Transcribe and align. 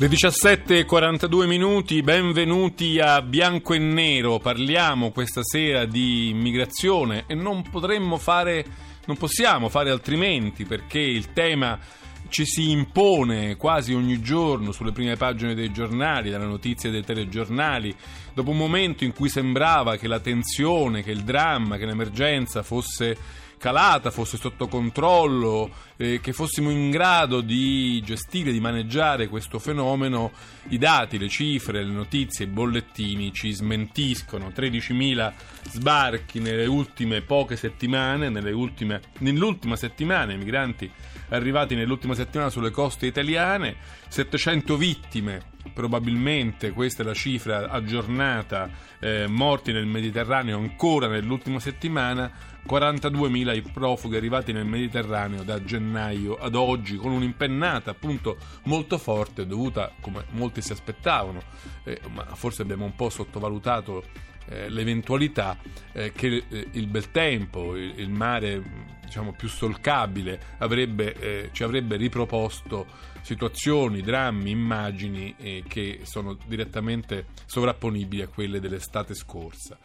Le 0.00 0.06
17.42 0.06 1.48
minuti, 1.48 2.02
benvenuti 2.02 3.00
a 3.00 3.20
Bianco 3.20 3.74
e 3.74 3.78
Nero. 3.78 4.38
Parliamo 4.38 5.10
questa 5.10 5.42
sera 5.42 5.86
di 5.86 6.28
immigrazione 6.28 7.24
e 7.26 7.34
non 7.34 7.68
potremmo 7.68 8.16
fare 8.16 8.64
non 9.06 9.16
possiamo 9.16 9.68
fare 9.68 9.90
altrimenti 9.90 10.64
perché 10.66 11.00
il 11.00 11.32
tema 11.32 11.80
ci 12.28 12.44
si 12.44 12.70
impone 12.70 13.56
quasi 13.56 13.92
ogni 13.92 14.20
giorno 14.20 14.70
sulle 14.70 14.92
prime 14.92 15.16
pagine 15.16 15.56
dei 15.56 15.72
giornali, 15.72 16.30
dalle 16.30 16.46
notizie 16.46 16.90
dei 16.90 17.02
telegiornali, 17.02 17.92
dopo 18.34 18.50
un 18.50 18.56
momento 18.56 19.02
in 19.02 19.12
cui 19.12 19.28
sembrava 19.28 19.96
che 19.96 20.06
la 20.06 20.20
tensione, 20.20 21.02
che 21.02 21.10
il 21.10 21.24
dramma, 21.24 21.76
che 21.76 21.86
l'emergenza 21.86 22.62
fosse 22.62 23.46
calata, 23.58 24.10
fosse 24.10 24.38
sotto 24.38 24.68
controllo, 24.68 25.70
eh, 25.96 26.20
che 26.20 26.32
fossimo 26.32 26.70
in 26.70 26.90
grado 26.90 27.42
di 27.42 28.00
gestire, 28.02 28.52
di 28.52 28.60
maneggiare 28.60 29.28
questo 29.28 29.58
fenomeno, 29.58 30.32
i 30.68 30.78
dati, 30.78 31.18
le 31.18 31.28
cifre, 31.28 31.84
le 31.84 31.92
notizie, 31.92 32.46
i 32.46 32.48
bollettini 32.48 33.32
ci 33.32 33.52
smentiscono. 33.52 34.48
13.000 34.48 35.32
sbarchi 35.70 36.40
nelle 36.40 36.66
ultime 36.66 37.20
poche 37.20 37.56
settimane, 37.56 38.28
ultime, 38.50 39.02
nell'ultima 39.18 39.76
settimana 39.76 40.32
i 40.32 40.38
migranti 40.38 40.90
arrivati 41.30 41.74
nell'ultima 41.74 42.14
settimana 42.14 42.48
sulle 42.48 42.70
coste 42.70 43.06
italiane, 43.06 43.76
700 44.08 44.76
vittime 44.76 45.56
probabilmente 45.72 46.72
questa 46.72 47.02
è 47.02 47.06
la 47.06 47.14
cifra 47.14 47.68
aggiornata, 47.70 48.70
eh, 48.98 49.26
morti 49.26 49.72
nel 49.72 49.86
Mediterraneo 49.86 50.58
ancora 50.58 51.06
nell'ultima 51.08 51.60
settimana, 51.60 52.30
42.000 52.66 53.56
i 53.56 53.62
profughi 53.62 54.16
arrivati 54.16 54.52
nel 54.52 54.66
Mediterraneo 54.66 55.42
da 55.42 55.62
gennaio 55.62 56.36
ad 56.36 56.54
oggi, 56.54 56.96
con 56.96 57.12
un'impennata 57.12 57.90
appunto 57.90 58.36
molto 58.64 58.98
forte 58.98 59.46
dovuta, 59.46 59.92
come 60.00 60.24
molti 60.30 60.60
si 60.60 60.72
aspettavano, 60.72 61.42
eh, 61.84 62.00
ma 62.12 62.24
forse 62.34 62.62
abbiamo 62.62 62.84
un 62.84 62.94
po' 62.94 63.08
sottovalutato 63.08 64.04
eh, 64.48 64.68
l'eventualità 64.68 65.56
eh, 65.92 66.12
che 66.12 66.44
eh, 66.48 66.68
il 66.72 66.86
bel 66.86 67.10
tempo, 67.10 67.76
il, 67.76 67.98
il 67.98 68.10
mare 68.10 68.62
diciamo, 69.04 69.32
più 69.32 69.48
solcabile 69.48 70.40
avrebbe, 70.58 71.14
eh, 71.14 71.50
ci 71.52 71.62
avrebbe 71.62 71.96
riproposto 71.96 72.86
situazioni, 73.20 74.00
drammi, 74.00 74.50
immagini 74.50 75.34
che 75.66 76.00
sono 76.04 76.38
direttamente 76.46 77.26
sovrapponibili 77.44 78.22
a 78.22 78.28
quelle 78.28 78.58
dell'estate 78.58 79.12
scorsa 79.14 79.76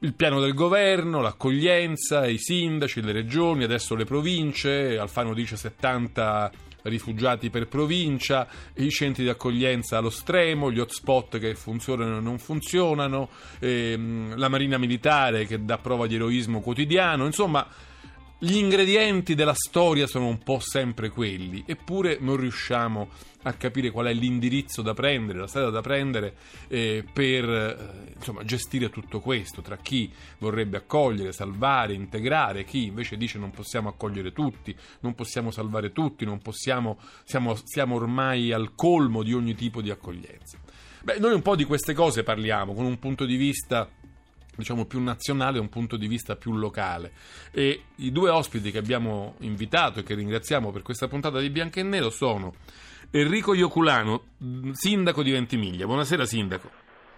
il 0.00 0.14
piano 0.14 0.40
del 0.40 0.52
governo, 0.52 1.22
l'accoglienza, 1.22 2.26
i 2.26 2.38
sindaci, 2.38 3.00
le 3.00 3.12
regioni, 3.12 3.64
adesso 3.64 3.94
le 3.94 4.04
province, 4.04 4.98
Alfano 4.98 5.32
dice 5.32 5.56
70 5.56 6.50
rifugiati 6.82 7.50
per 7.50 7.66
provincia, 7.66 8.46
i 8.74 8.90
centri 8.90 9.24
di 9.24 9.28
accoglienza 9.28 9.98
allo 9.98 10.10
stremo, 10.10 10.70
gli 10.70 10.78
hotspot 10.78 11.38
che 11.38 11.54
funzionano 11.54 12.18
e 12.18 12.20
non 12.20 12.38
funzionano, 12.38 13.30
ehm, 13.58 14.36
la 14.36 14.48
marina 14.48 14.78
militare 14.78 15.46
che 15.46 15.64
dà 15.64 15.78
prova 15.78 16.06
di 16.06 16.14
eroismo 16.14 16.60
quotidiano, 16.60 17.24
insomma 17.24 17.66
gli 18.38 18.56
ingredienti 18.56 19.34
della 19.34 19.54
storia 19.54 20.06
sono 20.06 20.26
un 20.26 20.38
po' 20.38 20.58
sempre 20.58 21.08
quelli, 21.08 21.64
eppure 21.66 22.18
non 22.20 22.36
riusciamo 22.36 23.08
a 23.42 23.52
capire 23.54 23.90
qual 23.90 24.06
è 24.06 24.12
l'indirizzo 24.12 24.82
da 24.82 24.92
prendere, 24.92 25.38
la 25.38 25.46
strada 25.46 25.70
da 25.70 25.80
prendere 25.80 26.34
eh, 26.68 27.04
per 27.10 27.48
eh, 27.48 28.12
insomma, 28.14 28.44
gestire 28.44 28.90
tutto 28.90 29.20
questo, 29.20 29.62
tra 29.62 29.78
chi 29.78 30.12
vorrebbe 30.38 30.76
accogliere, 30.76 31.32
salvare, 31.32 31.94
integrare, 31.94 32.64
chi 32.64 32.86
invece 32.86 33.16
dice 33.16 33.38
non 33.38 33.52
possiamo 33.52 33.88
accogliere 33.88 34.32
tutti, 34.32 34.76
non 35.00 35.14
possiamo 35.14 35.50
salvare 35.50 35.92
tutti, 35.92 36.26
possiamo, 36.42 36.98
siamo, 37.24 37.56
siamo 37.64 37.94
ormai 37.94 38.52
al 38.52 38.74
colmo 38.74 39.22
di 39.22 39.32
ogni 39.32 39.54
tipo 39.54 39.80
di 39.80 39.90
accoglienza. 39.90 40.58
Beh, 41.02 41.18
noi 41.20 41.32
un 41.32 41.42
po' 41.42 41.56
di 41.56 41.64
queste 41.64 41.94
cose 41.94 42.22
parliamo 42.22 42.74
con 42.74 42.84
un 42.84 42.98
punto 42.98 43.24
di 43.24 43.36
vista 43.36 43.88
diciamo 44.56 44.86
più 44.86 45.00
nazionale 45.00 45.58
e 45.58 45.60
un 45.60 45.68
punto 45.68 45.96
di 45.96 46.08
vista 46.08 46.36
più 46.36 46.54
locale 46.54 47.12
e 47.52 47.82
i 47.96 48.10
due 48.10 48.30
ospiti 48.30 48.70
che 48.70 48.78
abbiamo 48.78 49.34
invitato 49.40 50.00
e 50.00 50.02
che 50.02 50.14
ringraziamo 50.14 50.72
per 50.72 50.82
questa 50.82 51.08
puntata 51.08 51.38
di 51.38 51.50
Bianco 51.50 51.78
e 51.78 51.82
Nero 51.82 52.10
sono 52.10 52.54
Enrico 53.10 53.54
Ioculano, 53.54 54.24
sindaco 54.72 55.22
di 55.22 55.30
Ventimiglia. 55.30 55.86
Buonasera 55.86 56.24
sindaco. 56.24 56.68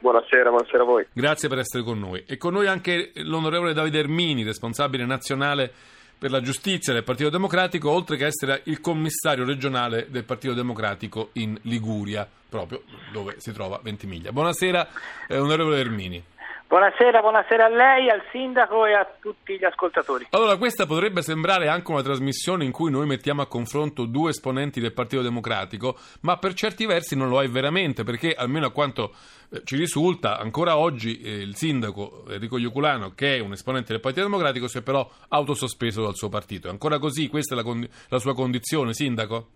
Buonasera, 0.00 0.50
buonasera 0.50 0.82
a 0.82 0.87
voi. 0.87 1.06
Grazie 1.12 1.49
per 1.49 1.59
essere 1.59 1.82
con 1.82 1.99
noi. 1.99 2.22
E 2.26 2.37
con 2.37 2.53
noi 2.53 2.66
anche 2.66 3.10
l'onorevole 3.16 3.72
Davide 3.72 3.99
Ermini, 3.99 4.44
responsabile 4.44 5.05
nazionale 5.06 5.72
per 6.19 6.31
la 6.31 6.41
giustizia 6.41 6.93
del 6.93 7.05
Partito 7.05 7.31
Democratico, 7.31 7.91
oltre 7.91 8.16
che 8.16 8.26
essere 8.26 8.62
il 8.65 8.81
commissario 8.81 9.44
regionale 9.44 10.06
del 10.10 10.25
Partito 10.25 10.53
Democratico 10.53 11.31
in 11.34 11.59
Liguria, 11.62 12.28
proprio 12.49 12.82
dove 13.12 13.37
si 13.38 13.53
trova 13.53 13.81
Ventimiglia. 13.82 14.31
Buonasera, 14.31 14.88
eh, 15.28 15.38
onorevole 15.38 15.78
Ermini. 15.78 16.22
Buonasera, 16.68 17.20
buonasera 17.22 17.64
a 17.64 17.68
lei, 17.68 18.10
al 18.10 18.22
sindaco 18.30 18.84
e 18.84 18.92
a 18.92 19.10
tutti 19.22 19.56
gli 19.56 19.64
ascoltatori. 19.64 20.26
Allora, 20.32 20.58
questa 20.58 20.84
potrebbe 20.84 21.22
sembrare 21.22 21.66
anche 21.68 21.90
una 21.90 22.02
trasmissione 22.02 22.62
in 22.62 22.72
cui 22.72 22.90
noi 22.90 23.06
mettiamo 23.06 23.40
a 23.40 23.46
confronto 23.46 24.04
due 24.04 24.28
esponenti 24.28 24.78
del 24.78 24.92
Partito 24.92 25.22
Democratico, 25.22 25.96
ma 26.20 26.36
per 26.36 26.52
certi 26.52 26.84
versi 26.84 27.16
non 27.16 27.30
lo 27.30 27.40
è 27.40 27.48
veramente, 27.48 28.04
perché 28.04 28.34
almeno 28.34 28.66
a 28.66 28.70
quanto 28.70 29.14
eh, 29.48 29.62
ci 29.64 29.76
risulta, 29.76 30.36
ancora 30.36 30.76
oggi 30.76 31.18
eh, 31.22 31.40
il 31.40 31.56
sindaco 31.56 32.24
Enrico 32.28 32.58
Ioculano, 32.58 33.14
che 33.14 33.36
è 33.36 33.40
un 33.40 33.52
esponente 33.52 33.92
del 33.92 34.02
Partito 34.02 34.26
Democratico, 34.26 34.68
si 34.68 34.76
è 34.76 34.82
però 34.82 35.08
autosospeso 35.28 36.02
dal 36.02 36.16
suo 36.16 36.28
partito. 36.28 36.68
È 36.68 36.70
ancora 36.70 36.98
così? 36.98 37.28
Questa 37.28 37.54
è 37.54 37.56
la, 37.56 37.64
con- 37.64 37.88
la 38.10 38.18
sua 38.18 38.34
condizione, 38.34 38.92
sindaco? 38.92 39.46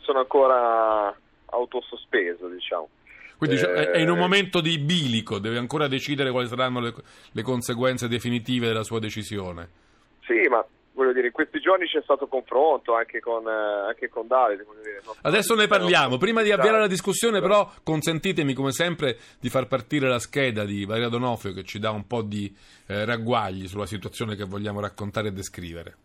Sono 0.00 0.18
ancora 0.18 1.16
autosospeso, 1.46 2.48
diciamo. 2.48 2.88
Quindi 3.36 3.56
eh, 3.56 3.90
è 3.90 3.98
in 3.98 4.10
un 4.10 4.18
momento 4.18 4.60
di 4.60 4.78
bilico, 4.78 5.38
deve 5.38 5.58
ancora 5.58 5.88
decidere 5.88 6.30
quali 6.30 6.48
saranno 6.48 6.80
le, 6.80 6.94
le 7.32 7.42
conseguenze 7.42 8.08
definitive 8.08 8.66
della 8.66 8.82
sua 8.82 8.98
decisione. 8.98 9.68
Sì, 10.26 10.48
ma 10.48 10.64
voglio 10.94 11.12
dire, 11.12 11.26
in 11.26 11.32
questi 11.32 11.60
giorni 11.60 11.86
c'è 11.86 12.00
stato 12.02 12.26
confronto 12.26 12.94
anche 12.94 13.20
con, 13.20 13.46
eh, 13.46 13.88
anche 13.88 14.08
con 14.08 14.26
Davide. 14.26 14.64
Dire, 14.82 15.02
Adesso 15.22 15.54
ne 15.54 15.66
parliamo. 15.66 16.16
Prima 16.16 16.42
di 16.42 16.50
avviare 16.50 16.78
la 16.78 16.86
discussione, 16.86 17.40
però, 17.40 17.70
consentitemi, 17.82 18.54
come 18.54 18.72
sempre, 18.72 19.18
di 19.38 19.50
far 19.50 19.66
partire 19.66 20.08
la 20.08 20.18
scheda 20.18 20.64
di 20.64 20.84
Valeria 20.84 21.08
Donofrio 21.08 21.52
che 21.52 21.64
ci 21.64 21.78
dà 21.78 21.90
un 21.90 22.06
po' 22.06 22.22
di 22.22 22.54
eh, 22.86 23.04
ragguagli 23.04 23.66
sulla 23.66 23.86
situazione 23.86 24.36
che 24.36 24.44
vogliamo 24.44 24.80
raccontare 24.80 25.28
e 25.28 25.32
descrivere. 25.32 25.96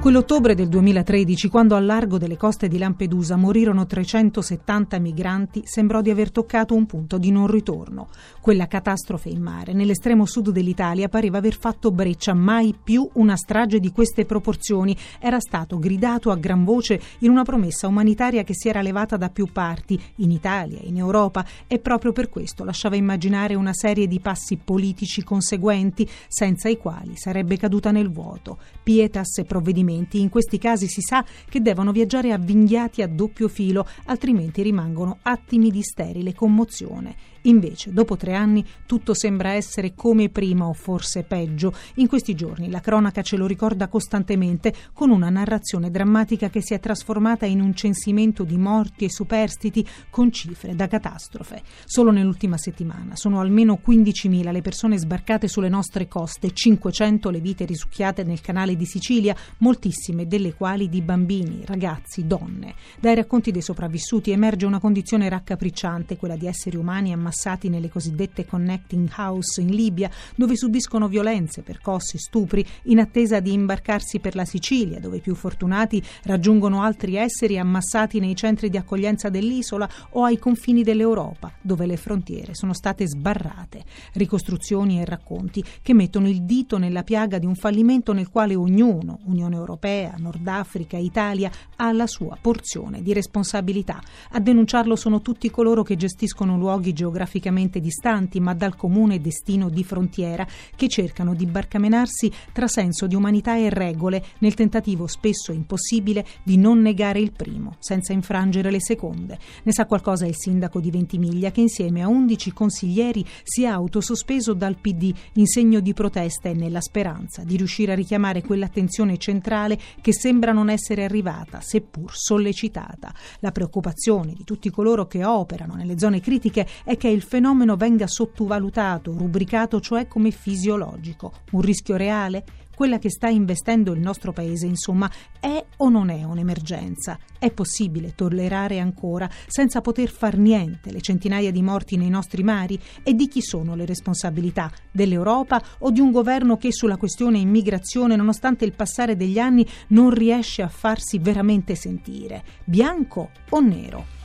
Quell'ottobre 0.00 0.54
del 0.54 0.68
2013, 0.68 1.50
quando 1.50 1.76
al 1.76 1.84
largo 1.84 2.16
delle 2.16 2.38
coste 2.38 2.68
di 2.68 2.78
Lampedusa 2.78 3.36
morirono 3.36 3.84
370 3.84 4.98
migranti, 4.98 5.60
sembrò 5.66 6.00
di 6.00 6.08
aver 6.08 6.30
toccato 6.30 6.74
un 6.74 6.86
punto 6.86 7.18
di 7.18 7.30
non 7.30 7.46
ritorno. 7.46 8.08
Quella 8.40 8.66
catastrofe 8.66 9.28
in 9.28 9.42
mare, 9.42 9.74
nell'estremo 9.74 10.24
sud 10.24 10.52
dell'Italia, 10.52 11.10
pareva 11.10 11.36
aver 11.36 11.54
fatto 11.54 11.90
breccia. 11.90 12.32
Mai 12.32 12.74
più 12.82 13.06
una 13.12 13.36
strage 13.36 13.78
di 13.78 13.92
queste 13.92 14.24
proporzioni. 14.24 14.96
Era 15.18 15.38
stato 15.38 15.78
gridato 15.78 16.30
a 16.30 16.36
gran 16.36 16.64
voce 16.64 16.98
in 17.18 17.28
una 17.28 17.42
promessa 17.42 17.86
umanitaria 17.86 18.42
che 18.42 18.54
si 18.54 18.70
era 18.70 18.80
levata 18.80 19.18
da 19.18 19.28
più 19.28 19.52
parti, 19.52 20.00
in 20.16 20.30
Italia, 20.30 20.80
in 20.82 20.96
Europa, 20.96 21.44
e 21.66 21.78
proprio 21.78 22.12
per 22.12 22.30
questo 22.30 22.64
lasciava 22.64 22.96
immaginare 22.96 23.54
una 23.54 23.74
serie 23.74 24.06
di 24.06 24.18
passi 24.18 24.56
politici 24.56 25.22
conseguenti, 25.22 26.08
senza 26.26 26.70
i 26.70 26.78
quali 26.78 27.16
sarebbe 27.16 27.58
caduta 27.58 27.90
nel 27.90 28.10
vuoto. 28.10 28.56
Pietas 28.82 29.36
e 29.36 29.44
provvedimenti 29.44 29.88
provvedimenti. 29.90 30.20
In 30.20 30.28
questi 30.28 30.58
casi 30.58 30.86
si 30.86 31.00
sa 31.00 31.24
che 31.48 31.60
devono 31.60 31.92
viaggiare 31.92 32.32
avvinghiati 32.32 33.02
a 33.02 33.08
doppio 33.08 33.48
filo, 33.48 33.86
altrimenti 34.06 34.62
rimangono 34.62 35.18
attimi 35.22 35.70
di 35.70 35.82
sterile 35.82 36.34
commozione. 36.34 37.29
Invece, 37.42 37.92
dopo 37.92 38.16
tre 38.16 38.34
anni, 38.34 38.64
tutto 38.84 39.14
sembra 39.14 39.52
essere 39.52 39.94
come 39.94 40.28
prima 40.28 40.66
o 40.66 40.74
forse 40.74 41.22
peggio. 41.22 41.72
In 41.94 42.06
questi 42.06 42.34
giorni 42.34 42.68
la 42.68 42.80
cronaca 42.80 43.22
ce 43.22 43.36
lo 43.36 43.46
ricorda 43.46 43.88
costantemente 43.88 44.74
con 44.92 45.10
una 45.10 45.30
narrazione 45.30 45.90
drammatica 45.90 46.50
che 46.50 46.60
si 46.60 46.74
è 46.74 46.80
trasformata 46.80 47.46
in 47.46 47.62
un 47.62 47.74
censimento 47.74 48.44
di 48.44 48.58
morti 48.58 49.06
e 49.06 49.10
superstiti 49.10 49.86
con 50.10 50.30
cifre 50.30 50.74
da 50.74 50.86
catastrofe. 50.86 51.62
Solo 51.86 52.10
nell'ultima 52.10 52.58
settimana 52.58 53.16
sono 53.16 53.40
almeno 53.40 53.80
15.000 53.82 54.52
le 54.52 54.60
persone 54.60 54.98
sbarcate 54.98 55.48
sulle 55.48 55.70
nostre 55.70 56.08
coste, 56.08 56.52
500 56.52 57.30
le 57.30 57.40
vite 57.40 57.64
risucchiate 57.64 58.22
nel 58.22 58.42
canale 58.42 58.76
di 58.76 58.84
Sicilia, 58.84 59.34
moltissime 59.58 60.26
delle 60.26 60.52
quali 60.52 60.90
di 60.90 61.00
bambini, 61.00 61.62
ragazzi, 61.64 62.26
donne. 62.26 62.74
Dai 63.00 63.14
racconti 63.14 63.50
dei 63.50 63.62
sopravvissuti 63.62 64.30
emerge 64.30 64.66
una 64.66 64.78
condizione 64.78 65.28
raccapricciante, 65.30 66.18
quella 66.18 66.36
di 66.36 66.46
esseri 66.46 66.76
umani 66.76 67.12
ammazzati 67.12 67.28
ammassati 67.30 67.68
nelle 67.68 67.88
cosiddette 67.88 68.44
connecting 68.44 69.08
house 69.16 69.60
in 69.60 69.68
Libia, 69.68 70.10
dove 70.34 70.56
subiscono 70.56 71.06
violenze, 71.06 71.62
percossi, 71.62 72.18
stupri, 72.18 72.66
in 72.84 72.98
attesa 72.98 73.38
di 73.38 73.52
imbarcarsi 73.52 74.18
per 74.18 74.34
la 74.34 74.44
Sicilia, 74.44 74.98
dove 74.98 75.18
i 75.18 75.20
più 75.20 75.34
fortunati 75.34 76.02
raggiungono 76.24 76.82
altri 76.82 77.14
esseri 77.14 77.58
ammassati 77.58 78.18
nei 78.18 78.34
centri 78.34 78.68
di 78.68 78.76
accoglienza 78.76 79.28
dell'isola 79.28 79.88
o 80.10 80.24
ai 80.24 80.38
confini 80.38 80.82
dell'Europa, 80.82 81.52
dove 81.62 81.86
le 81.86 81.96
frontiere 81.96 82.54
sono 82.54 82.74
state 82.74 83.06
sbarrate. 83.06 83.84
Ricostruzioni 84.14 85.00
e 85.00 85.04
racconti 85.04 85.64
che 85.80 85.94
mettono 85.94 86.28
il 86.28 86.42
dito 86.42 86.78
nella 86.78 87.04
piaga 87.04 87.38
di 87.38 87.46
un 87.46 87.54
fallimento 87.54 88.12
nel 88.12 88.28
quale 88.28 88.56
ognuno, 88.56 89.20
Unione 89.24 89.54
Europea, 89.54 90.14
Nord 90.18 90.46
Africa, 90.48 90.96
Italia, 90.96 91.50
ha 91.76 91.92
la 91.92 92.06
sua 92.06 92.36
porzione 92.40 93.02
di 93.02 93.12
responsabilità. 93.12 94.02
A 94.30 94.40
denunciarlo 94.40 94.96
sono 94.96 95.20
tutti 95.20 95.48
coloro 95.50 95.82
che 95.82 95.96
gestiscono 95.96 96.56
luoghi 96.56 96.92
geograficamente 97.20 97.80
distanti 97.80 98.40
ma 98.40 98.54
dal 98.54 98.76
comune 98.76 99.20
destino 99.20 99.68
di 99.68 99.84
frontiera, 99.84 100.46
che 100.74 100.88
cercano 100.88 101.34
di 101.34 101.44
barcamenarsi 101.44 102.32
tra 102.52 102.66
senso 102.66 103.06
di 103.06 103.14
umanità 103.14 103.56
e 103.56 103.68
regole 103.68 104.24
nel 104.38 104.54
tentativo 104.54 105.06
spesso 105.06 105.52
impossibile 105.52 106.24
di 106.42 106.56
non 106.56 106.80
negare 106.80 107.20
il 107.20 107.32
primo, 107.32 107.76
senza 107.78 108.12
infrangere 108.12 108.70
le 108.70 108.80
seconde. 108.80 109.38
Ne 109.64 109.72
sa 109.72 109.84
qualcosa 109.84 110.26
il 110.26 110.36
sindaco 110.36 110.80
di 110.80 110.90
Ventimiglia 110.90 111.50
che 111.50 111.60
insieme 111.60 112.02
a 112.02 112.08
11 112.08 112.52
consiglieri 112.52 113.24
si 113.42 113.64
è 113.64 113.66
autosospeso 113.66 114.54
dal 114.54 114.78
PD 114.78 115.12
in 115.34 115.46
segno 115.46 115.80
di 115.80 115.92
protesta 115.92 116.48
e 116.48 116.54
nella 116.54 116.80
speranza 116.80 117.44
di 117.44 117.56
riuscire 117.56 117.92
a 117.92 117.96
richiamare 117.96 118.42
quell'attenzione 118.42 119.18
centrale 119.18 119.78
che 120.00 120.14
sembra 120.14 120.52
non 120.52 120.70
essere 120.70 121.04
arrivata, 121.04 121.60
seppur 121.60 122.12
sollecitata. 122.14 123.12
La 123.40 123.52
preoccupazione 123.52 124.32
di 124.32 124.44
tutti 124.44 124.70
coloro 124.70 125.06
che 125.06 125.24
operano 125.24 125.74
nelle 125.74 125.98
zone 125.98 126.20
critiche 126.20 126.66
è 126.84 126.96
che 126.96 127.09
il 127.10 127.22
fenomeno 127.22 127.76
venga 127.76 128.06
sottovalutato, 128.06 129.12
rubricato 129.16 129.80
cioè 129.80 130.06
come 130.06 130.30
fisiologico, 130.30 131.32
un 131.52 131.60
rischio 131.60 131.96
reale 131.96 132.44
quella 132.80 132.98
che 132.98 133.10
sta 133.10 133.28
investendo 133.28 133.92
il 133.92 134.00
nostro 134.00 134.32
paese, 134.32 134.64
insomma, 134.64 135.10
è 135.38 135.62
o 135.76 135.90
non 135.90 136.08
è 136.08 136.24
un'emergenza? 136.24 137.18
È 137.38 137.50
possibile 137.50 138.14
tollerare 138.14 138.78
ancora 138.80 139.28
senza 139.48 139.82
poter 139.82 140.08
far 140.08 140.38
niente 140.38 140.90
le 140.90 141.02
centinaia 141.02 141.50
di 141.50 141.60
morti 141.60 141.98
nei 141.98 142.08
nostri 142.08 142.42
mari? 142.42 142.80
E 143.02 143.12
di 143.12 143.28
chi 143.28 143.42
sono 143.42 143.74
le 143.74 143.84
responsabilità? 143.84 144.72
Dell'Europa 144.90 145.62
o 145.80 145.90
di 145.90 146.00
un 146.00 146.10
governo 146.10 146.56
che 146.56 146.72
sulla 146.72 146.96
questione 146.96 147.36
immigrazione, 147.36 148.16
nonostante 148.16 148.64
il 148.64 148.72
passare 148.72 149.14
degli 149.14 149.38
anni, 149.38 149.66
non 149.88 150.08
riesce 150.08 150.62
a 150.62 150.68
farsi 150.68 151.18
veramente 151.18 151.74
sentire? 151.74 152.42
Bianco 152.64 153.28
o 153.50 153.60
nero? 153.60 154.19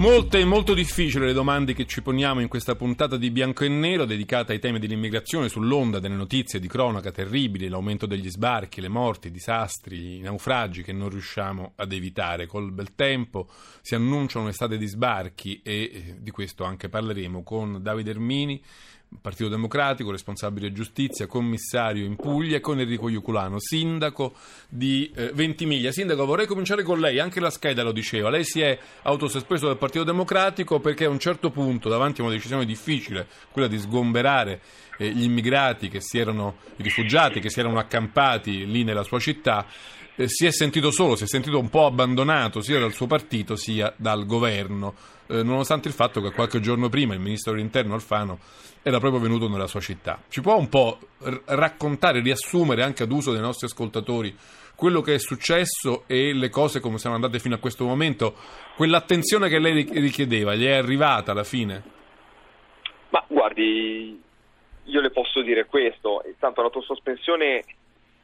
Molte 0.00 0.38
e 0.38 0.46
molto 0.46 0.72
difficili 0.72 1.26
le 1.26 1.34
domande 1.34 1.74
che 1.74 1.84
ci 1.84 2.00
poniamo 2.00 2.40
in 2.40 2.48
questa 2.48 2.74
puntata 2.74 3.18
di 3.18 3.30
Bianco 3.30 3.64
e 3.64 3.68
Nero 3.68 4.06
dedicata 4.06 4.52
ai 4.52 4.58
temi 4.58 4.78
dell'immigrazione 4.78 5.50
sull'onda 5.50 5.98
delle 5.98 6.14
notizie 6.14 6.58
di 6.58 6.68
cronaca 6.68 7.12
terribili, 7.12 7.68
l'aumento 7.68 8.06
degli 8.06 8.30
sbarchi, 8.30 8.80
le 8.80 8.88
morti, 8.88 9.28
i 9.28 9.30
disastri, 9.30 10.16
i 10.16 10.20
naufragi 10.20 10.82
che 10.82 10.94
non 10.94 11.10
riusciamo 11.10 11.72
ad 11.76 11.92
evitare. 11.92 12.46
Col 12.46 12.72
bel 12.72 12.94
tempo 12.94 13.50
si 13.82 13.94
annunciano 13.94 14.44
un'estate 14.44 14.78
di 14.78 14.86
sbarchi 14.86 15.60
e 15.62 15.74
eh, 15.82 16.16
di 16.18 16.30
questo 16.30 16.64
anche 16.64 16.88
parleremo 16.88 17.42
con 17.42 17.82
Davide 17.82 18.12
Ermini, 18.12 18.62
Partito 19.20 19.48
Democratico, 19.48 20.12
responsabile 20.12 20.72
giustizia, 20.72 21.26
commissario 21.26 22.04
in 22.04 22.14
Puglia 22.14 22.56
e 22.56 22.60
con 22.60 22.78
Enrico 22.78 23.08
Iuculano, 23.08 23.56
sindaco 23.58 24.34
di 24.68 25.10
eh, 25.14 25.32
Ventimiglia. 25.34 25.90
Sindaco, 25.90 26.24
vorrei 26.24 26.46
cominciare 26.46 26.84
con 26.84 27.00
lei, 27.00 27.18
anche 27.18 27.40
la 27.40 27.50
scheda 27.50 27.82
lo 27.82 27.90
diceva, 27.90 28.30
lei 28.30 28.44
si 28.44 28.60
è 28.60 28.78
autosospeso 29.02 29.66
dal 29.66 29.78
Partito 29.90 30.04
Democratico 30.04 30.78
perché 30.78 31.06
a 31.06 31.08
un 31.08 31.18
certo 31.18 31.50
punto, 31.50 31.88
davanti 31.88 32.20
a 32.20 32.24
una 32.24 32.32
decisione 32.32 32.64
difficile, 32.64 33.26
quella 33.50 33.66
di 33.66 33.76
sgomberare 33.76 34.60
eh, 34.98 35.10
gli 35.10 35.24
immigrati 35.24 35.88
che 35.88 36.00
si 36.00 36.16
erano, 36.16 36.58
i 36.76 36.84
rifugiati 36.84 37.40
che 37.40 37.50
si 37.50 37.58
erano 37.58 37.80
accampati 37.80 38.66
lì 38.66 38.84
nella 38.84 39.02
sua 39.02 39.18
città, 39.18 39.66
eh, 40.14 40.28
si 40.28 40.46
è 40.46 40.52
sentito 40.52 40.92
solo, 40.92 41.16
si 41.16 41.24
è 41.24 41.26
sentito 41.26 41.58
un 41.58 41.68
po' 41.68 41.86
abbandonato 41.86 42.60
sia 42.60 42.78
dal 42.78 42.92
suo 42.92 43.08
partito 43.08 43.56
sia 43.56 43.92
dal 43.96 44.26
governo, 44.26 44.94
eh, 45.26 45.42
nonostante 45.42 45.88
il 45.88 45.94
fatto 45.94 46.20
che 46.20 46.30
qualche 46.30 46.60
giorno 46.60 46.88
prima 46.88 47.14
il 47.14 47.20
ministro 47.20 47.50
dell'interno 47.50 47.94
Alfano 47.94 48.38
era 48.82 49.00
proprio 49.00 49.20
venuto 49.20 49.48
nella 49.48 49.66
sua 49.66 49.80
città. 49.80 50.22
Ci 50.28 50.40
può 50.40 50.56
un 50.56 50.68
po' 50.68 51.00
r- 51.18 51.40
raccontare, 51.46 52.20
riassumere 52.20 52.84
anche 52.84 53.02
ad 53.02 53.10
uso 53.10 53.32
dei 53.32 53.40
nostri 53.40 53.66
ascoltatori 53.66 54.36
quello 54.80 55.02
che 55.02 55.12
è 55.12 55.18
successo 55.18 56.04
e 56.06 56.32
le 56.32 56.48
cose 56.48 56.80
come 56.80 56.96
sono 56.96 57.14
andate 57.14 57.38
fino 57.38 57.54
a 57.54 57.58
questo 57.58 57.84
momento? 57.84 58.34
Quell'attenzione 58.74 59.50
che 59.50 59.58
lei 59.58 59.86
richiedeva, 59.92 60.54
gli 60.54 60.64
è 60.64 60.72
arrivata 60.72 61.32
alla 61.32 61.44
fine? 61.44 61.82
Ma 63.10 63.22
guardi, 63.28 64.18
io 64.84 65.00
le 65.02 65.10
posso 65.10 65.42
dire 65.42 65.66
questo, 65.66 66.22
intanto 66.26 66.62
l'autosospensione 66.62 67.62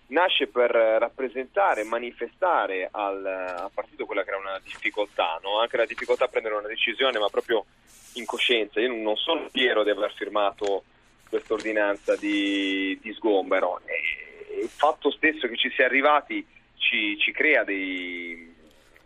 nasce 0.06 0.46
per 0.46 0.70
rappresentare, 0.70 1.84
manifestare 1.84 2.88
al, 2.90 3.26
al, 3.26 3.70
partito 3.74 4.06
quella 4.06 4.22
che 4.22 4.30
era 4.30 4.38
una 4.38 4.58
difficoltà, 4.64 5.38
no? 5.42 5.58
anche 5.60 5.76
la 5.76 5.84
difficoltà 5.84 6.24
a 6.24 6.28
prendere 6.28 6.54
una 6.54 6.68
decisione, 6.68 7.18
ma 7.18 7.28
proprio 7.28 7.66
in 8.14 8.24
coscienza. 8.24 8.80
Io 8.80 8.94
non 8.94 9.16
sono 9.16 9.46
fiero 9.50 9.84
di 9.84 9.90
aver 9.90 10.14
firmato 10.14 10.84
questa 11.28 11.52
ordinanza 11.52 12.16
di, 12.16 12.98
di 13.02 13.12
sgombero. 13.12 13.80
E 13.84 14.26
il 14.60 14.68
fatto 14.68 15.10
stesso 15.10 15.46
che 15.48 15.56
ci 15.56 15.70
sia 15.70 15.86
arrivati 15.86 16.44
ci, 16.76 17.16
ci 17.18 17.32
crea 17.32 17.64
dei, 17.64 18.54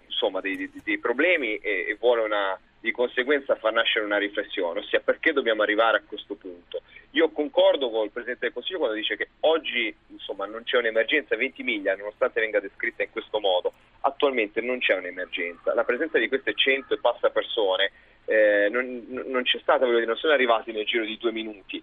insomma, 0.06 0.40
dei, 0.40 0.56
dei, 0.56 0.70
dei 0.82 0.98
problemi 0.98 1.56
e, 1.56 1.86
e 1.88 1.96
vuole 1.98 2.22
una 2.22 2.58
di 2.80 2.92
conseguenza 2.92 3.56
far 3.56 3.72
nascere 3.72 4.06
una 4.06 4.16
riflessione, 4.16 4.80
ossia 4.80 5.00
perché 5.00 5.32
dobbiamo 5.32 5.62
arrivare 5.62 5.98
a 5.98 6.02
questo 6.06 6.34
punto. 6.34 6.80
Io 7.10 7.28
concordo 7.30 7.90
con 7.90 8.04
il 8.04 8.10
Presidente 8.10 8.46
del 8.46 8.54
Consiglio 8.54 8.78
quando 8.78 8.96
dice 8.96 9.16
che 9.16 9.28
oggi 9.40 9.94
insomma, 10.06 10.46
non 10.46 10.62
c'è 10.62 10.78
un'emergenza, 10.78 11.36
20 11.36 11.62
miglia, 11.62 11.94
nonostante 11.94 12.40
venga 12.40 12.58
descritta 12.58 13.02
in 13.02 13.10
questo 13.10 13.38
modo, 13.38 13.72
attualmente 14.00 14.62
non 14.62 14.78
c'è 14.78 14.96
un'emergenza. 14.96 15.74
La 15.74 15.84
presenza 15.84 16.18
di 16.18 16.28
queste 16.28 16.54
100 16.54 16.94
e 16.94 16.98
passa 16.98 17.28
persone 17.28 17.92
eh, 18.24 18.68
non, 18.70 19.04
non, 19.26 19.42
c'è 19.42 19.58
stata, 19.58 19.84
non 19.84 20.16
sono 20.16 20.32
arrivati 20.32 20.72
nel 20.72 20.86
giro 20.86 21.04
di 21.04 21.18
due 21.18 21.32
minuti 21.32 21.82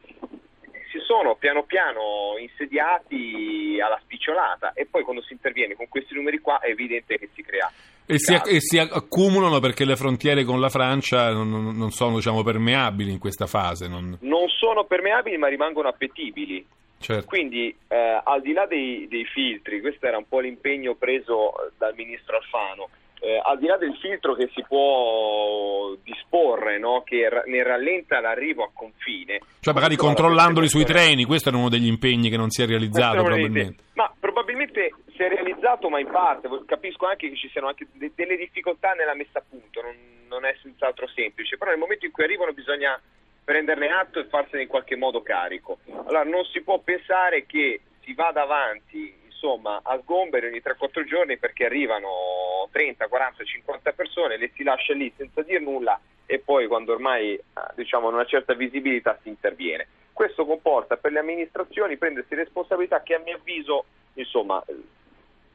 si 0.97 1.05
sono 1.05 1.35
piano 1.35 1.63
piano 1.63 2.35
insediati 2.39 3.79
alla 3.83 3.99
spicciolata 4.01 4.73
e 4.73 4.85
poi 4.85 5.03
quando 5.03 5.21
si 5.21 5.33
interviene 5.33 5.75
con 5.75 5.87
questi 5.87 6.13
numeri 6.13 6.39
qua 6.39 6.59
è 6.59 6.69
evidente 6.69 7.17
che 7.17 7.29
si 7.33 7.43
crea 7.43 7.71
e 8.09 8.19
si, 8.19 8.33
e 8.33 8.61
si, 8.61 8.77
accumulano 8.77 9.59
perché 9.59 9.83
le 9.83 9.97
frontiere 9.97 10.45
con 10.45 10.61
la 10.61 10.69
Francia 10.69 11.31
non, 11.33 11.75
non 11.75 11.91
sono 11.91 12.15
diciamo, 12.15 12.41
permeabili 12.41 13.11
in 13.11 13.19
questa 13.19 13.47
fase. 13.47 13.89
Non... 13.89 14.17
non... 14.21 14.47
sono 14.47 14.85
permeabili 14.85 15.37
ma 15.37 15.49
rimangono 15.49 15.89
appetibili. 15.89 16.65
Certo. 16.99 17.25
Quindi 17.27 17.75
eh, 17.89 18.21
al 18.23 18.41
di 18.41 18.53
là 18.53 18.65
dei, 18.65 19.07
dei 19.09 19.25
filtri, 19.25 19.81
questo 19.81 20.07
era 20.07 20.17
un 20.17 20.25
po' 20.27 20.39
l'impegno 20.39 20.95
preso 20.95 21.53
dal 21.77 21.93
ministro 21.95 22.37
Alfano, 22.37 22.89
eh, 23.19 23.41
al 23.43 23.57
di 23.57 23.65
là 23.65 23.77
del 23.77 23.95
filtro 23.99 24.35
che 24.35 24.49
si 24.53 24.63
può 24.67 25.95
disporre, 26.03 26.77
no? 26.77 27.03
che 27.03 27.27
r- 27.29 27.43
ne 27.47 27.63
rallenta 27.63 28.19
l'arrivo 28.19 28.63
a 28.63 28.69
confine. 28.73 29.39
Cioè 29.59 29.73
magari 29.73 29.95
controllandoli 29.95 30.67
sui 30.67 30.85
treni, 30.85 31.25
questo 31.25 31.49
era 31.49 31.57
uno 31.57 31.69
degli 31.69 31.87
impegni 31.87 32.29
che 32.29 32.37
non 32.37 32.49
si 32.49 32.61
è 32.61 32.65
realizzato 32.65 33.23
probabilmente. 33.23 33.83
Ma 33.93 34.11
probabilmente 34.19 34.93
si 35.15 35.23
è 35.23 35.29
realizzato, 35.29 35.89
ma 35.89 35.99
in 35.99 36.09
parte, 36.11 36.47
capisco 36.65 37.07
anche 37.07 37.29
che 37.29 37.35
ci 37.35 37.49
siano 37.49 37.67
anche 37.67 37.87
de- 37.93 38.11
delle 38.13 38.37
difficoltà 38.37 38.91
nella 38.93 39.15
messa 39.15 39.39
a 39.39 39.43
punto, 39.47 39.81
non, 39.81 39.95
non 40.27 40.45
è 40.45 40.55
senz'altro 40.61 41.07
semplice, 41.07 41.57
però 41.57 41.71
nel 41.71 41.79
momento 41.79 42.05
in 42.05 42.11
cui 42.11 42.23
arrivano 42.23 42.53
bisogna 42.53 42.99
prenderne 43.43 43.87
atto 43.87 44.19
e 44.19 44.25
farsene 44.25 44.63
in 44.63 44.67
qualche 44.67 44.95
modo 44.95 45.21
carico. 45.21 45.79
Allora 46.05 46.23
non 46.23 46.43
si 46.45 46.61
può 46.61 46.79
pensare 46.79 47.45
che 47.45 47.79
si 48.03 48.13
vada 48.13 48.43
avanti 48.43 49.16
insomma 49.37 49.81
a 49.83 49.99
sgomberi 50.01 50.47
ogni 50.47 50.61
3-4 50.63 51.05
giorni 51.05 51.37
perché 51.37 51.65
arrivano 51.65 52.67
30, 52.71 53.07
40, 53.07 53.43
50 53.43 53.91
persone, 53.93 54.37
le 54.37 54.51
si 54.55 54.63
lascia 54.63 54.93
lì 54.93 55.13
senza 55.15 55.43
dire 55.43 55.59
nulla 55.59 55.99
e 56.25 56.39
poi 56.39 56.67
quando 56.67 56.91
ormai 56.91 57.33
eh, 57.33 57.41
diciamo 57.75 58.09
una 58.09 58.25
certa 58.25 58.53
visibilità 58.53 59.17
si 59.21 59.29
interviene. 59.29 59.87
Questo 60.11 60.45
comporta 60.45 60.97
per 60.97 61.11
le 61.11 61.19
amministrazioni 61.19 61.97
prendersi 61.97 62.33
responsabilità 62.33 63.03
che 63.03 63.13
a 63.13 63.19
mio 63.19 63.35
avviso 63.35 63.85
insomma 64.15 64.63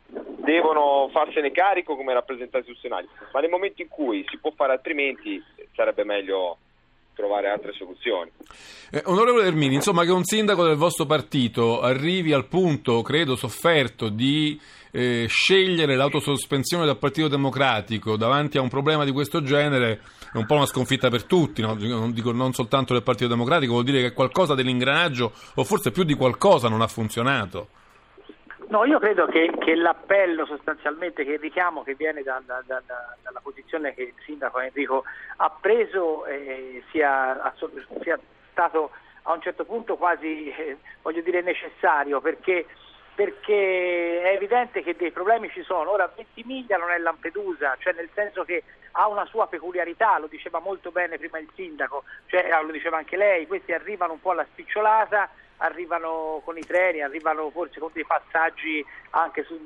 devono 0.07 1.09
farsene 1.11 1.51
carico 1.51 1.97
come 1.97 2.12
rappresentanti 2.12 2.71
istituzionali, 2.71 3.09
ma 3.33 3.41
nel 3.41 3.51
momento 3.51 3.83
in 3.83 3.89
cui 3.89 4.25
si 4.29 4.39
può 4.39 4.53
fare 4.55 4.73
altrimenti 4.73 5.43
sarebbe 5.75 6.05
meglio 6.05 6.59
trovare 7.14 7.49
altre 7.49 7.73
soluzioni. 7.73 8.31
Eh, 8.90 9.02
onorevole 9.07 9.47
Ermini, 9.47 9.75
insomma 9.75 10.04
che 10.04 10.11
un 10.11 10.25
sindaco 10.25 10.64
del 10.64 10.76
vostro 10.76 11.07
partito 11.07 11.81
arrivi 11.81 12.33
al 12.33 12.47
punto, 12.47 13.02
credo, 13.02 13.37
sofferto 13.37 14.09
di 14.09 14.61
eh, 14.90 15.26
scegliere 15.28 15.97
l'autosospensione 15.97 16.85
dal 16.85 16.99
Partito 16.99 17.28
Democratico 17.28 18.16
davanti 18.16 18.59
a 18.59 18.61
un 18.61 18.69
problema 18.69 19.04
di 19.04 19.11
questo 19.11 19.42
genere 19.42 20.00
è 20.33 20.37
un 20.37 20.47
po' 20.47 20.54
una 20.54 20.66
sconfitta 20.66 21.11
per 21.11 21.25
tutti, 21.25 21.61
no? 21.61 21.75
non, 21.75 22.12
dico, 22.12 22.33
non 22.33 22.52
soltanto 22.52 22.95
del 22.95 23.02
Partito 23.02 23.28
Democratico, 23.28 23.73
vuol 23.73 23.85
dire 23.85 24.00
che 24.00 24.12
qualcosa 24.12 24.54
dell'ingranaggio, 24.54 25.33
o 25.54 25.64
forse 25.64 25.90
più 25.90 26.04
di 26.04 26.14
qualcosa, 26.14 26.69
non 26.69 26.81
ha 26.81 26.87
funzionato. 26.87 27.69
No, 28.73 28.87
io 28.87 28.99
credo 28.99 29.26
che, 29.26 29.52
che, 29.59 29.75
l'appello 29.75 30.47
sostanzialmente, 30.47 31.26
che 31.26 31.33
il 31.33 31.38
richiamo 31.38 31.83
che 31.83 31.95
viene 31.95 32.23
da, 32.23 32.41
da, 32.43 32.62
da, 32.64 32.83
dalla 33.21 33.41
posizione 33.43 33.93
che 33.93 34.00
il 34.00 34.14
sindaco 34.25 34.61
Enrico 34.61 35.05
ha 35.37 35.50
preso 35.50 36.25
eh, 36.25 36.83
sia, 36.91 37.52
sia, 38.00 38.19
stato 38.50 38.93
a 39.25 39.35
un 39.35 39.43
certo 39.43 39.67
punto 39.67 39.99
quasi, 39.99 40.49
eh, 40.49 40.79
voglio 41.02 41.21
dire, 41.21 41.43
necessario 41.43 42.23
perché, 42.23 42.64
perché, 43.14 44.23
è 44.23 44.35
evidente 44.37 44.83
che 44.83 44.97
dei 44.97 45.11
problemi 45.11 45.50
ci 45.50 45.62
sono. 45.64 45.91
Ora 45.91 46.11
Ventimiglia 46.17 46.79
non 46.79 46.93
è 46.93 46.97
Lampedusa, 46.97 47.76
cioè 47.79 47.93
nel 47.93 48.09
senso 48.14 48.43
che 48.45 48.62
ha 48.93 49.07
una 49.07 49.26
sua 49.26 49.49
peculiarità, 49.49 50.19
lo 50.19 50.29
diceva 50.29 50.61
molto 50.61 50.91
bene 50.91 51.19
prima 51.19 51.38
il 51.38 51.50
sindaco, 51.55 52.05
cioè, 52.25 52.49
lo 52.64 52.73
diceva 52.73 52.97
anche 52.97 53.19
lei, 53.19 53.47
questi 53.47 53.75
arrivano 53.75 54.14
un 54.14 54.21
po' 54.23 54.31
alla 54.31 54.47
spicciolata 54.50 55.29
arrivano 55.62 56.40
con 56.45 56.59
i 56.59 56.64
treni, 56.64 57.00
arrivano 57.00 57.50
forse 57.50 57.81
con 57.81 57.90
dei 57.92 58.04
passaggi 58.04 58.85
anche 59.11 59.45
su 59.45 59.59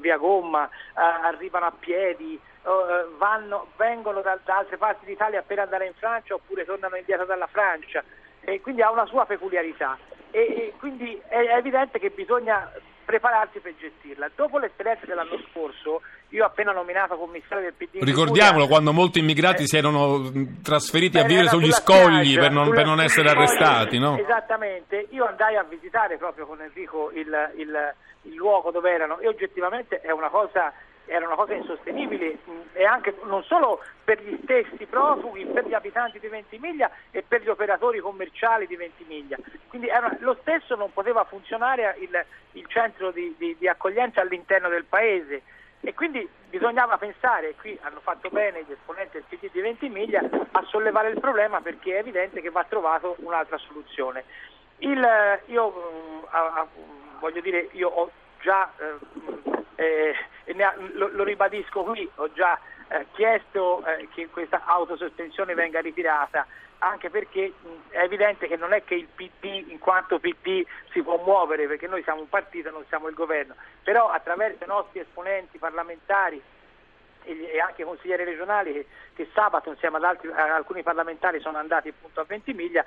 via 0.00 0.16
Gomma, 0.16 0.66
eh, 0.66 0.70
arrivano 0.94 1.66
a 1.66 1.72
piedi, 1.78 2.34
eh, 2.34 3.06
vanno, 3.16 3.68
vengono 3.76 4.20
da, 4.20 4.38
da, 4.44 4.58
altre 4.58 4.76
parti 4.76 5.04
d'Italia 5.04 5.42
per 5.42 5.58
andare 5.58 5.86
in 5.86 5.94
Francia 5.94 6.34
oppure 6.34 6.64
tornano 6.64 6.96
indietro 6.96 7.26
dalla 7.26 7.46
Francia. 7.46 8.02
E 8.40 8.60
quindi 8.60 8.82
ha 8.82 8.90
una 8.90 9.06
sua 9.06 9.24
peculiarità. 9.26 9.96
E, 10.30 10.40
e 10.40 10.74
quindi 10.78 11.20
è, 11.28 11.36
è 11.36 11.56
evidente 11.56 11.98
che 11.98 12.10
bisogna 12.10 12.70
prepararsi 13.12 13.60
per 13.60 13.74
gestirla. 13.78 14.30
Dopo 14.34 14.56
l'esperienza 14.56 15.04
dell'anno 15.04 15.38
scorso, 15.50 16.00
io 16.30 16.44
ho 16.44 16.46
appena 16.46 16.72
nominato 16.72 17.16
commissario 17.16 17.64
del 17.64 17.74
PD. 17.74 18.02
Ricordiamolo, 18.02 18.66
quando 18.66 18.94
molti 18.94 19.18
immigrati 19.18 19.64
eh, 19.64 19.66
si 19.66 19.76
erano 19.76 20.32
trasferiti 20.62 21.18
a 21.18 21.24
vivere 21.24 21.48
sugli 21.48 21.70
scogli 21.70 22.30
spiaggia, 22.32 22.40
per, 22.40 22.50
non, 22.52 22.70
per 22.70 22.86
non, 22.86 23.00
essere 23.02 23.28
arrestati, 23.28 23.98
no? 23.98 24.16
Esattamente, 24.16 25.08
io 25.10 25.26
andai 25.26 25.56
a 25.56 25.62
visitare 25.62 26.16
proprio 26.16 26.46
con 26.46 26.62
Enrico 26.62 27.10
il, 27.12 27.28
il, 27.56 27.94
il 28.22 28.34
luogo 28.34 28.70
dove 28.70 28.90
erano 28.90 29.18
e 29.18 29.28
oggettivamente 29.28 30.00
è 30.00 30.10
una 30.10 30.30
cosa 30.30 30.72
era 31.12 31.26
una 31.26 31.34
cosa 31.34 31.52
insostenibile 31.52 32.38
e 32.72 32.84
anche 32.84 33.14
non 33.24 33.42
solo 33.44 33.80
per 34.02 34.22
gli 34.22 34.38
stessi 34.42 34.86
profughi, 34.86 35.44
per 35.44 35.66
gli 35.66 35.74
abitanti 35.74 36.18
di 36.18 36.28
Ventimiglia 36.28 36.90
e 37.10 37.22
per 37.22 37.42
gli 37.42 37.48
operatori 37.48 37.98
commerciali 37.98 38.66
di 38.66 38.76
Ventimiglia. 38.76 39.36
Quindi 39.68 39.88
era, 39.88 40.16
lo 40.20 40.36
stesso 40.40 40.74
non 40.74 40.90
poteva 40.92 41.24
funzionare 41.24 41.96
il, 41.98 42.24
il 42.52 42.66
centro 42.68 43.10
di, 43.10 43.34
di, 43.36 43.54
di 43.58 43.68
accoglienza 43.68 44.22
all'interno 44.22 44.70
del 44.70 44.84
paese 44.84 45.42
e 45.80 45.92
quindi 45.94 46.26
bisognava 46.48 46.96
pensare, 46.96 47.54
qui 47.60 47.78
hanno 47.82 48.00
fatto 48.00 48.30
bene 48.30 48.64
gli 48.66 48.72
esponenti 48.72 49.18
del 49.18 49.24
PD 49.28 49.50
di 49.52 49.60
Ventimiglia, 49.60 50.22
a 50.52 50.64
sollevare 50.68 51.10
il 51.10 51.20
problema 51.20 51.60
perché 51.60 51.96
è 51.96 51.98
evidente 51.98 52.40
che 52.40 52.50
va 52.50 52.64
trovato 52.64 53.16
un'altra 53.18 53.58
soluzione. 53.58 54.24
Il, 54.78 55.06
io 55.46 56.26
a, 56.30 56.38
a, 56.38 56.66
voglio 57.18 57.40
dire, 57.40 57.68
io 57.72 57.88
ho 57.88 58.10
già 58.40 58.72
eh, 58.78 59.52
eh, 59.76 60.14
ha, 60.14 60.31
lo, 60.94 61.08
lo, 61.12 61.24
ribadisco 61.24 61.82
qui, 61.82 62.08
ho 62.16 62.32
già 62.32 62.58
eh, 62.88 63.06
chiesto 63.12 63.84
eh, 63.86 64.08
che 64.12 64.28
questa 64.28 64.62
autosospensione 64.64 65.54
venga 65.54 65.80
ritirata, 65.80 66.46
anche 66.78 67.10
perché 67.10 67.52
mh, 67.60 67.68
è 67.90 68.02
evidente 68.02 68.48
che 68.48 68.56
non 68.56 68.72
è 68.72 68.84
che 68.84 68.94
il 68.94 69.06
PD 69.06 69.64
in 69.68 69.78
quanto 69.78 70.18
PD 70.18 70.64
si 70.90 71.02
può 71.02 71.20
muovere, 71.24 71.66
perché 71.66 71.86
noi 71.86 72.02
siamo 72.02 72.20
un 72.20 72.28
partito 72.28 72.70
non 72.70 72.84
siamo 72.88 73.08
il 73.08 73.14
governo, 73.14 73.54
però 73.82 74.08
attraverso 74.08 74.64
i 74.64 74.68
nostri 74.68 75.00
esponenti 75.00 75.58
parlamentari 75.58 76.42
e, 77.24 77.60
anche 77.60 77.84
consiglieri 77.84 78.24
regionali 78.24 78.72
che, 78.72 78.86
che 79.14 79.28
sabato 79.32 79.70
insieme 79.70 79.96
ad, 79.98 80.04
altri, 80.04 80.30
alcuni 80.32 80.82
parlamentari 80.82 81.40
sono 81.40 81.58
andati 81.58 81.88
appunto 81.88 82.20
a 82.20 82.24
Ventimiglia, 82.24 82.84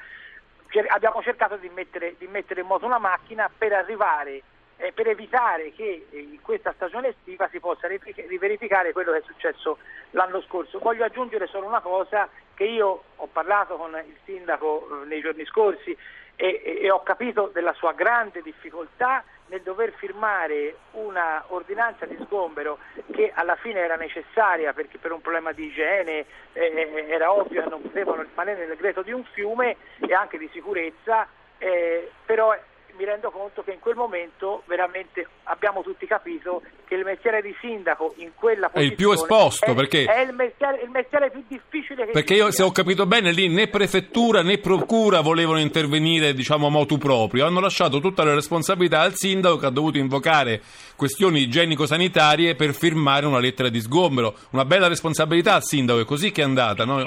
abbiamo 0.90 1.22
cercato 1.22 1.56
di 1.56 1.70
mettere, 1.70 2.16
di 2.18 2.28
mettere 2.28 2.62
in 2.62 2.68
moto 2.68 2.86
una 2.86 2.98
macchina 2.98 3.50
per 3.56 3.74
arrivare 3.74 4.42
eh, 4.78 4.92
per 4.92 5.08
evitare 5.08 5.72
che 5.74 6.08
eh, 6.10 6.20
in 6.20 6.42
questa 6.42 6.74
stagione 6.74 7.10
estiva 7.10 7.48
si 7.50 7.60
possa 7.60 7.88
riverificare 7.88 8.92
quello 8.92 9.12
che 9.12 9.20
è 9.20 9.24
successo 9.26 9.78
l'anno 10.12 10.42
scorso. 10.42 10.80
Voglio 10.80 11.06
aggiungere 11.06 11.48
solo 11.48 11.68
una 11.68 11.82
cosa 11.82 12.30
che 12.54 12.66
io 12.66 13.04
ho 13.16 13.28
parlato 13.28 13.76
con 13.76 13.92
il 14.06 14.18
sindaco 14.26 15.04
eh, 15.04 15.06
nei 15.06 15.22
giorni 15.22 15.46
scorsi 15.46 15.96
e, 16.36 16.62
e, 16.64 16.80
e 16.82 16.92
ho 16.92 17.04
capito 17.04 17.50
della 17.54 17.74
sua 17.74 17.94
grande 17.94 18.42
difficoltà 18.42 19.24
nel 19.48 19.62
dover 19.62 19.94
firmare 19.94 20.76
una 20.92 21.44
ordinanza 21.50 22.06
di 22.06 22.18
sgombero 22.24 22.80
che 23.12 23.32
alla 23.34 23.56
fine 23.56 23.80
era 23.80 23.96
necessaria 23.96 24.74
perché 24.74 24.98
per 24.98 25.12
un 25.12 25.22
problema 25.22 25.52
di 25.52 25.66
igiene 25.66 26.26
eh, 26.54 27.06
era 27.08 27.32
ovvio 27.32 27.62
che 27.62 27.70
non 27.70 27.82
potevano 27.82 28.24
rimanere 28.24 28.60
nel 28.60 28.70
decreto 28.70 29.04
di 29.04 29.12
un 29.12 29.24
fiume 29.24 29.78
e 30.00 30.14
anche 30.14 30.38
di 30.38 30.50
sicurezza, 30.52 31.28
eh, 31.60 32.12
però 32.26 32.58
mi 32.98 33.06
rendo 33.06 33.32
conto 33.32 33.64
che 33.64 33.72
in 33.72 33.80
quel 33.80 33.96
momento 33.96 34.64
veramente 34.66 35.28
abbiamo 35.44 35.82
tutti 35.82 36.06
capito 36.06 36.62
che 36.86 36.96
il 36.96 37.04
mestiere 37.04 37.42
di 37.42 37.56
sindaco 37.60 38.14
in 38.18 38.32
quella 38.36 38.70
posizione 38.70 38.88
è 38.88 38.90
il 38.90 38.96
più 38.96 39.12
esposto 39.12 39.72
è, 39.72 39.74
perché 39.74 40.06
è 40.06 40.22
il 40.22 40.34
mestiere, 40.34 40.82
il 40.82 40.90
mestiere, 40.90 41.30
più 41.32 41.44
difficile 41.48 42.06
che 42.06 42.12
perché 42.12 42.34
io 42.36 42.52
se 42.52 42.64
ho 42.64 42.72
capito 42.72 43.06
bene 43.06 43.32
lì 43.32 43.48
né 43.48 43.68
prefettura 43.68 44.42
né 44.42 44.58
procura 44.60 45.22
volevano 45.22 45.60
intervenire 45.60 46.34
diciamo 46.34 46.68
a 46.68 46.70
motu 46.70 46.98
proprio. 46.98 47.46
Hanno 47.46 47.60
lasciato 47.60 48.00
tutta 48.00 48.24
la 48.24 48.34
responsabilità 48.34 49.02
al 49.02 49.16
sindaco 49.16 49.58
che 49.58 49.66
ha 49.66 49.72
dovuto 49.72 49.98
invocare 49.98 50.62
questioni 50.96 51.42
igienico-sanitarie 51.42 52.56
per 52.56 52.74
firmare 52.74 53.26
una 53.26 53.40
lettera 53.40 53.70
di 53.70 53.80
sgombero. 53.82 54.36
Una 54.52 54.66
bella 54.66 54.88
responsabilità 54.88 55.56
al 55.56 55.64
sindaco 55.64 56.00
è 56.00 56.06
così 56.06 56.32
che 56.32 56.42
è 56.42 56.46
andata 56.46 56.86
no? 56.86 57.04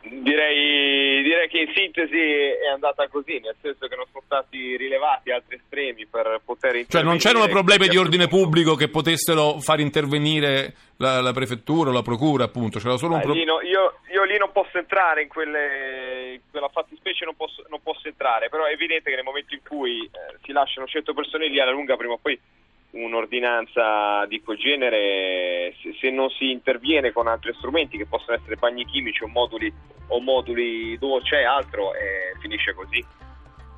Direi, 0.00 1.22
direi, 1.22 1.48
che 1.48 1.58
in 1.58 1.72
sintesi 1.74 2.16
è 2.16 2.68
andata 2.72 3.08
così, 3.08 3.40
nel 3.40 3.56
senso 3.60 3.88
che 3.88 3.96
non 3.96 4.06
sono 4.12 4.22
stati 4.24 4.76
rilevati 4.76 5.32
altri 5.32 5.56
estremi 5.56 6.06
per 6.06 6.40
poter 6.44 6.76
intervenire. 6.76 6.88
Cioè 6.88 7.02
non 7.02 7.18
c'erano 7.18 7.48
problemi 7.48 7.88
di 7.88 7.96
ordine 7.96 8.28
pubblico 8.28 8.74
che 8.74 8.88
potessero 8.88 9.58
far 9.58 9.80
intervenire 9.80 10.74
la, 10.98 11.20
la 11.20 11.32
prefettura 11.32 11.90
o 11.90 11.92
la 11.92 12.02
procura, 12.02 12.44
appunto? 12.44 12.78
C'era 12.78 12.96
solo 12.96 13.14
un 13.14 13.20
pro... 13.20 13.32
Lino, 13.32 13.60
io, 13.60 13.98
io, 14.12 14.24
lì 14.24 14.38
non 14.38 14.52
posso 14.52 14.78
entrare 14.78 15.22
in, 15.22 15.28
quelle, 15.28 16.34
in 16.34 16.40
quella 16.50 16.68
fattispecie, 16.68 17.24
non 17.24 17.34
posso, 17.34 17.64
non 17.68 17.80
posso, 17.82 18.06
entrare, 18.06 18.48
però 18.48 18.64
è 18.64 18.72
evidente 18.72 19.10
che 19.10 19.16
nel 19.16 19.24
momento 19.24 19.54
in 19.54 19.60
cui 19.66 20.04
eh, 20.04 20.38
si 20.44 20.52
lasciano 20.52 20.86
100 20.86 21.12
persone 21.12 21.48
lì 21.48 21.60
alla 21.60 21.72
lunga 21.72 21.96
prima 21.96 22.14
o 22.14 22.18
poi 22.18 22.38
un'ordinanza 22.90 24.24
di 24.26 24.40
quel 24.40 24.56
genere, 24.56 25.74
se, 25.82 25.94
se, 26.00 26.10
non 26.10 26.30
si 26.30 26.50
interviene 26.50 27.12
con 27.12 27.26
altri 27.26 27.52
strumenti 27.54 27.96
che 27.96 28.06
possono 28.06 28.36
essere 28.36 28.56
bagni 28.56 28.84
chimici 28.86 29.22
o 29.24 29.28
moduli, 29.28 29.72
o 30.08 30.20
moduli 30.20 30.96
dove 30.98 31.22
c'è 31.22 31.42
altro, 31.42 31.92
eh, 31.94 32.38
finisce 32.40 32.74
così. 32.74 33.04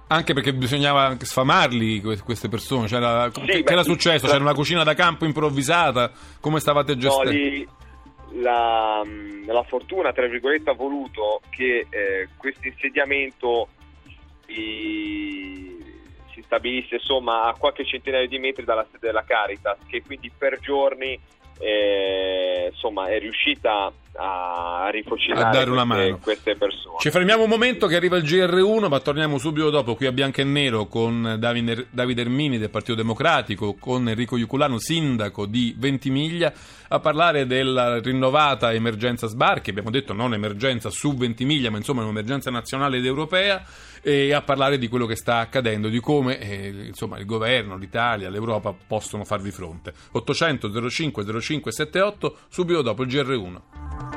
Anche 0.08 0.32
perché 0.34 0.52
bisognava 0.52 1.16
sfamarli 1.20 2.00
queste 2.00 2.48
persone, 2.48 2.88
C'era, 2.88 3.30
sì, 3.32 3.40
che, 3.42 3.62
beh, 3.62 3.72
era 3.72 3.84
successo? 3.84 4.26
C'era 4.26 4.42
una 4.42 4.54
cucina 4.54 4.82
da 4.82 4.94
campo 4.94 5.24
improvvisata? 5.24 6.10
Come 6.40 6.58
stavate 6.58 6.96
gestendo? 6.96 7.70
No, 8.32 8.42
la, 8.42 9.02
la, 9.46 9.62
fortuna, 9.62 10.12
tra 10.12 10.26
virgolette, 10.26 10.70
ha 10.70 10.74
voluto 10.74 11.40
che 11.50 11.86
eh, 11.88 12.28
questo 12.36 12.66
insediamento 12.66 13.68
i, 14.46 15.69
si 16.40 16.46
stabilisse 16.46 16.96
insomma 16.96 17.44
a 17.44 17.54
qualche 17.56 17.84
centinaio 17.84 18.26
di 18.26 18.38
metri 18.38 18.64
dalla 18.64 18.86
sede 18.90 19.06
della 19.06 19.24
Caritas, 19.24 19.78
che 19.86 20.02
quindi 20.02 20.30
per 20.36 20.58
giorni 20.60 21.18
eh, 21.58 22.68
insomma, 22.72 23.08
è 23.08 23.18
riuscita 23.18 23.92
a 24.14 24.88
rifocillare 24.90 25.46
a 25.46 25.50
dare 25.50 25.70
una 25.70 25.86
queste, 25.86 26.04
mano. 26.04 26.18
queste 26.22 26.56
persone. 26.56 26.96
Ci 26.98 27.10
fermiamo 27.10 27.44
un 27.44 27.48
momento 27.48 27.86
che 27.86 27.96
arriva 27.96 28.16
il 28.16 28.24
GR1, 28.24 28.88
ma 28.88 29.00
torniamo 29.00 29.38
subito 29.38 29.70
dopo 29.70 29.94
qui 29.94 30.06
a 30.06 30.12
Bianco 30.12 30.40
e 30.40 30.44
Nero 30.44 30.86
con 30.86 31.36
Davide, 31.38 31.86
Davide 31.90 32.22
Ermini 32.22 32.58
del 32.58 32.70
Partito 32.70 32.94
Democratico, 32.94 33.74
con 33.74 34.08
Enrico 34.08 34.36
Iuculano, 34.36 34.78
sindaco 34.78 35.46
di 35.46 35.74
Ventimiglia, 35.78 36.52
a 36.88 36.98
parlare 36.98 37.46
della 37.46 38.00
rinnovata 38.00 38.72
emergenza 38.72 39.28
sbarchi, 39.28 39.70
abbiamo 39.70 39.90
detto 39.90 40.12
non 40.12 40.34
emergenza 40.34 40.90
su 40.90 41.14
Ventimiglia, 41.14 41.70
ma 41.70 41.76
insomma 41.76 42.02
un'emergenza 42.02 42.50
nazionale 42.50 42.98
ed 42.98 43.06
europea, 43.06 43.64
e 44.02 44.32
a 44.32 44.42
parlare 44.42 44.78
di 44.78 44.88
quello 44.88 45.06
che 45.06 45.16
sta 45.16 45.38
accadendo, 45.38 45.88
di 45.88 46.00
come 46.00 46.38
eh, 46.38 46.86
insomma, 46.86 47.18
il 47.18 47.26
governo, 47.26 47.76
l'Italia, 47.76 48.30
l'Europa 48.30 48.74
possono 48.86 49.24
farvi 49.24 49.50
fronte. 49.50 49.92
800 50.12 50.88
05 50.90 51.40
05 51.40 51.72
78 51.72 52.38
subito 52.48 52.82
dopo 52.82 53.02
il 53.02 53.08
GR1. 53.08 54.09